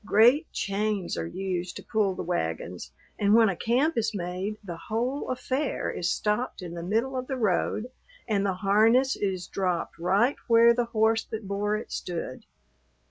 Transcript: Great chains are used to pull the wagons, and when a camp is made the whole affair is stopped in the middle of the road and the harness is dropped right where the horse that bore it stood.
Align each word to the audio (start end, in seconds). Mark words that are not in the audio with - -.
Great 0.03 0.51
chains 0.51 1.15
are 1.15 1.27
used 1.27 1.75
to 1.75 1.83
pull 1.83 2.15
the 2.15 2.23
wagons, 2.23 2.91
and 3.19 3.35
when 3.35 3.49
a 3.49 3.55
camp 3.55 3.95
is 3.95 4.15
made 4.15 4.57
the 4.63 4.75
whole 4.87 5.29
affair 5.29 5.91
is 5.91 6.11
stopped 6.11 6.63
in 6.63 6.73
the 6.73 6.81
middle 6.81 7.15
of 7.15 7.27
the 7.27 7.37
road 7.37 7.85
and 8.27 8.43
the 8.43 8.53
harness 8.55 9.15
is 9.15 9.45
dropped 9.45 9.95
right 9.99 10.37
where 10.47 10.73
the 10.73 10.85
horse 10.85 11.25
that 11.25 11.47
bore 11.47 11.77
it 11.77 11.91
stood. 11.91 12.43